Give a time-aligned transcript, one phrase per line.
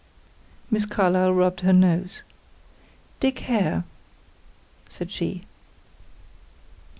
[0.71, 2.23] Miss Carlyle rubbed her nose.
[3.19, 3.83] "Dick Hare,"
[4.89, 5.43] said she.